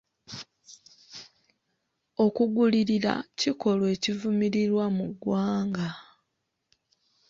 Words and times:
okugulirira 2.25 3.13
kikolwa 3.39 3.87
ekivumirirwa 3.95 4.85
mu 4.95 5.05
ggwanga. 5.11 5.87